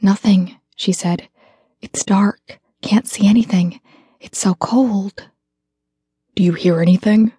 Nothing, 0.00 0.56
she 0.76 0.92
said. 0.92 1.28
It's 1.80 2.04
dark. 2.04 2.60
Can't 2.82 3.08
see 3.08 3.26
anything. 3.26 3.80
It's 4.20 4.38
so 4.38 4.54
cold. 4.54 5.28
Do 6.34 6.42
you 6.42 6.52
hear 6.52 6.80
anything? 6.80 7.32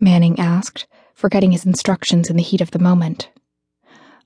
Manning 0.00 0.38
asked, 0.38 0.86
forgetting 1.14 1.52
his 1.52 1.64
instructions 1.64 2.28
in 2.28 2.36
the 2.36 2.42
heat 2.42 2.60
of 2.60 2.72
the 2.72 2.78
moment. 2.78 3.30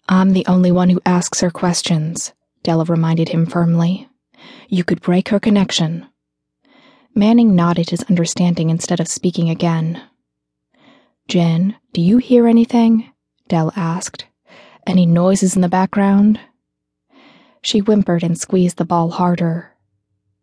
I'm 0.09 0.33
the 0.33 0.47
only 0.47 0.73
one 0.73 0.89
who 0.89 1.03
asks 1.05 1.41
her 1.41 1.51
questions, 1.51 2.33
Della 2.63 2.85
reminded 2.85 3.29
him 3.29 3.45
firmly. 3.45 4.09
You 4.69 4.85
could 4.85 5.03
break 5.03 5.29
her 5.29 5.39
connection. 5.39 6.07
Manning 7.15 7.55
nodded 7.55 7.91
his 7.91 8.03
understanding 8.05 8.71
instead 8.71 9.01
of 9.01 9.09
speaking 9.09 9.51
again. 9.51 10.03
Jen, 11.27 11.77
do 11.93 12.01
you 12.01 12.19
hear 12.19 12.47
anything? 12.47 13.13
Dell 13.49 13.73
asked. 13.77 14.27
Any 14.87 15.05
noises 15.05 15.55
in 15.55 15.63
the 15.63 15.69
background? 15.69 16.41
She 17.69 17.81
whimpered 17.81 18.23
and 18.23 18.41
squeezed 18.41 18.79
the 18.79 18.87
ball 18.87 19.11
harder. 19.11 19.75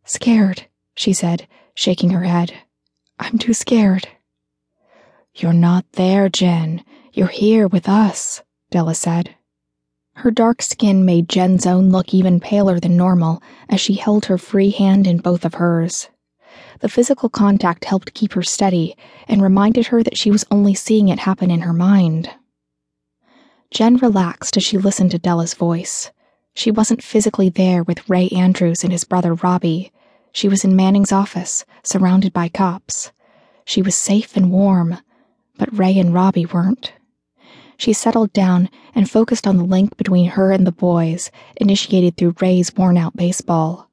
Scared, 0.04 0.68
she 0.94 1.12
said, 1.12 1.48
shaking 1.74 2.12
her 2.12 2.26
head. 2.26 2.54
I'm 3.18 3.40
too 3.40 3.56
scared. 3.56 4.08
You're 5.34 5.52
not 5.52 5.92
there, 5.94 6.30
Jen. 6.30 6.86
You're 7.14 7.26
here 7.26 7.68
with 7.68 7.90
us, 7.90 8.44
Della 8.70 8.94
said. 8.94 9.34
Her 10.18 10.30
dark 10.30 10.62
skin 10.62 11.04
made 11.04 11.28
Jen's 11.28 11.66
own 11.66 11.90
look 11.90 12.14
even 12.14 12.40
paler 12.40 12.80
than 12.80 12.96
normal 12.96 13.42
as 13.70 13.82
she 13.82 13.96
held 13.96 14.26
her 14.26 14.38
free 14.38 14.70
hand 14.70 15.08
in 15.08 15.18
both 15.18 15.46
of 15.46 15.56
hers. 15.56 16.10
The 16.82 16.90
physical 16.90 17.30
contact 17.30 17.86
helped 17.86 18.14
keep 18.14 18.34
her 18.34 18.44
steady 18.44 18.96
and 19.28 19.42
reminded 19.42 19.88
her 19.88 20.04
that 20.04 20.16
she 20.20 20.30
was 20.30 20.46
only 20.52 20.76
seeing 20.76 21.08
it 21.08 21.18
happen 21.18 21.50
in 21.50 21.62
her 21.62 21.74
mind. 21.74 22.30
Jen 23.72 23.98
relaxed 23.98 24.58
as 24.58 24.64
she 24.64 24.78
listened 24.78 25.10
to 25.10 25.18
Della's 25.18 25.56
voice. 25.56 26.12
She 26.56 26.72
wasn't 26.72 27.04
physically 27.04 27.50
there 27.50 27.84
with 27.84 28.10
Ray 28.10 28.30
Andrews 28.30 28.84
and 28.84 28.94
his 28.94 29.04
brother 29.04 29.34
Robbie. 29.34 29.92
She 30.32 30.48
was 30.48 30.64
in 30.64 30.76
Manning's 30.76 31.12
office, 31.12 31.66
surrounded 31.84 32.32
by 32.32 32.48
cops. 32.48 33.12
She 33.66 33.82
was 33.82 33.94
safe 33.94 34.38
and 34.38 34.52
warm, 34.52 34.98
but 35.58 35.78
Ray 35.78 36.00
and 36.00 36.14
Robbie 36.14 36.46
weren't. 36.46 36.94
She 37.78 37.92
settled 37.92 38.32
down 38.32 38.70
and 38.96 39.10
focused 39.10 39.46
on 39.46 39.58
the 39.58 39.66
link 39.66 39.98
between 39.98 40.30
her 40.30 40.54
and 40.54 40.66
the 40.66 40.72
boys, 40.72 41.30
initiated 41.58 42.16
through 42.16 42.36
Ray's 42.40 42.74
worn 42.74 42.98
out 42.98 43.18
baseball. 43.18 43.92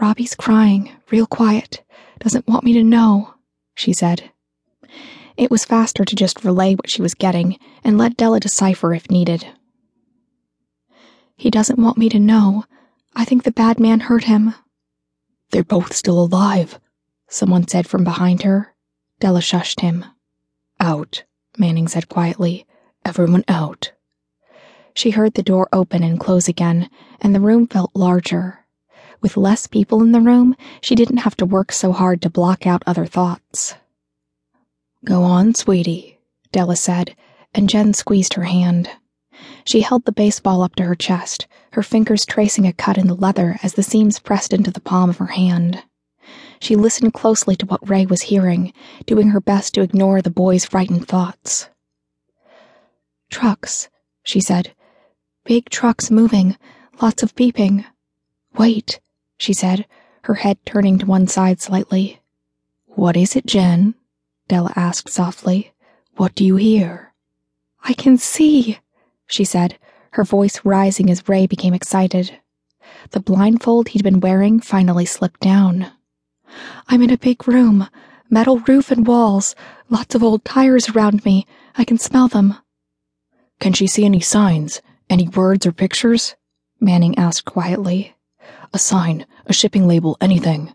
Robbie's 0.00 0.36
crying, 0.36 0.92
real 1.10 1.26
quiet. 1.26 1.82
Doesn't 2.20 2.46
want 2.46 2.64
me 2.64 2.72
to 2.74 2.84
know, 2.84 3.34
she 3.74 3.92
said. 3.92 4.30
It 5.36 5.50
was 5.50 5.64
faster 5.64 6.04
to 6.04 6.16
just 6.16 6.44
relay 6.44 6.76
what 6.76 6.88
she 6.88 7.02
was 7.02 7.14
getting 7.14 7.58
and 7.82 7.98
let 7.98 8.16
Della 8.16 8.38
decipher 8.38 8.94
if 8.94 9.10
needed. 9.10 9.48
He 11.36 11.50
doesn't 11.50 11.78
want 11.78 11.98
me 11.98 12.08
to 12.08 12.18
know. 12.18 12.64
I 13.14 13.24
think 13.24 13.42
the 13.42 13.52
bad 13.52 13.78
man 13.80 14.00
hurt 14.00 14.24
him. 14.24 14.54
They're 15.50 15.64
both 15.64 15.94
still 15.94 16.20
alive, 16.20 16.80
someone 17.28 17.68
said 17.68 17.86
from 17.86 18.04
behind 18.04 18.42
her. 18.42 18.74
Della 19.20 19.40
shushed 19.40 19.80
him. 19.80 20.04
Out, 20.80 21.24
Manning 21.56 21.88
said 21.88 22.08
quietly. 22.08 22.66
Everyone 23.04 23.44
out. 23.48 23.92
She 24.94 25.10
heard 25.10 25.34
the 25.34 25.42
door 25.42 25.68
open 25.72 26.02
and 26.02 26.18
close 26.18 26.48
again, 26.48 26.88
and 27.20 27.34
the 27.34 27.40
room 27.40 27.66
felt 27.66 27.90
larger. 27.94 28.64
With 29.20 29.36
less 29.36 29.66
people 29.66 30.02
in 30.02 30.12
the 30.12 30.20
room, 30.20 30.56
she 30.80 30.94
didn't 30.94 31.18
have 31.18 31.36
to 31.36 31.46
work 31.46 31.72
so 31.72 31.92
hard 31.92 32.22
to 32.22 32.30
block 32.30 32.66
out 32.66 32.82
other 32.86 33.06
thoughts. 33.06 33.74
Go 35.04 35.22
on, 35.22 35.54
sweetie, 35.54 36.18
Della 36.52 36.76
said, 36.76 37.16
and 37.54 37.68
Jen 37.68 37.92
squeezed 37.94 38.34
her 38.34 38.44
hand. 38.44 38.90
She 39.64 39.80
held 39.80 40.04
the 40.04 40.12
baseball 40.12 40.62
up 40.62 40.74
to 40.76 40.84
her 40.84 40.94
chest, 40.94 41.46
her 41.72 41.82
fingers 41.82 42.26
tracing 42.26 42.66
a 42.66 42.72
cut 42.72 42.98
in 42.98 43.06
the 43.06 43.14
leather 43.14 43.58
as 43.62 43.74
the 43.74 43.82
seams 43.82 44.18
pressed 44.18 44.52
into 44.52 44.70
the 44.70 44.80
palm 44.80 45.10
of 45.10 45.18
her 45.18 45.26
hand. 45.26 45.82
She 46.60 46.76
listened 46.76 47.14
closely 47.14 47.56
to 47.56 47.66
what 47.66 47.88
Ray 47.88 48.06
was 48.06 48.22
hearing, 48.22 48.72
doing 49.06 49.28
her 49.28 49.40
best 49.40 49.74
to 49.74 49.82
ignore 49.82 50.22
the 50.22 50.30
boy's 50.30 50.64
frightened 50.64 51.08
thoughts. 51.08 51.68
Trucks, 53.30 53.88
she 54.22 54.40
said. 54.40 54.74
Big 55.44 55.68
trucks 55.68 56.10
moving, 56.10 56.56
lots 57.02 57.22
of 57.22 57.34
beeping. 57.34 57.84
Wait, 58.56 59.00
she 59.36 59.52
said, 59.52 59.86
her 60.22 60.34
head 60.34 60.58
turning 60.64 60.98
to 60.98 61.06
one 61.06 61.26
side 61.26 61.60
slightly. 61.60 62.20
What 62.86 63.16
is 63.16 63.34
it, 63.36 63.44
Jen? 63.44 63.94
Della 64.48 64.72
asked 64.76 65.10
softly. 65.10 65.72
What 66.16 66.34
do 66.34 66.44
you 66.44 66.56
hear? 66.56 67.12
I 67.82 67.92
can 67.92 68.16
see, 68.16 68.78
she 69.34 69.44
said, 69.44 69.78
her 70.12 70.22
voice 70.24 70.60
rising 70.64 71.10
as 71.10 71.28
Ray 71.28 71.46
became 71.46 71.74
excited. 71.74 72.38
The 73.10 73.20
blindfold 73.20 73.88
he'd 73.88 74.04
been 74.04 74.20
wearing 74.20 74.60
finally 74.60 75.04
slipped 75.04 75.40
down. 75.40 75.90
I'm 76.86 77.02
in 77.02 77.10
a 77.10 77.18
big 77.18 77.48
room, 77.48 77.88
metal 78.30 78.60
roof 78.60 78.92
and 78.92 79.04
walls, 79.04 79.56
lots 79.90 80.14
of 80.14 80.22
old 80.22 80.44
tires 80.44 80.90
around 80.90 81.24
me. 81.24 81.46
I 81.76 81.84
can 81.84 81.98
smell 81.98 82.28
them. 82.28 82.54
Can 83.58 83.72
she 83.72 83.88
see 83.88 84.04
any 84.04 84.20
signs? 84.20 84.80
Any 85.10 85.28
words 85.28 85.66
or 85.66 85.72
pictures? 85.72 86.36
Manning 86.80 87.18
asked 87.18 87.44
quietly. 87.44 88.14
A 88.72 88.78
sign, 88.78 89.26
a 89.46 89.52
shipping 89.52 89.88
label, 89.88 90.16
anything. 90.20 90.72